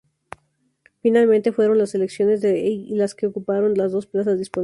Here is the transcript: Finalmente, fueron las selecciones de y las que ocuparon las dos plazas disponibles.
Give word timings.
Finalmente, 1.03 1.51
fueron 1.51 1.77
las 1.77 1.91
selecciones 1.91 2.41
de 2.41 2.57
y 2.59 2.95
las 2.95 3.13
que 3.13 3.27
ocuparon 3.27 3.75
las 3.75 3.91
dos 3.91 4.07
plazas 4.07 4.39
disponibles. 4.39 4.59